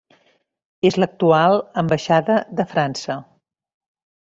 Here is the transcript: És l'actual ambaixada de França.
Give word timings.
És 0.89 0.97
l'actual 1.01 1.59
ambaixada 1.83 2.39
de 2.61 2.67
França. 2.75 3.21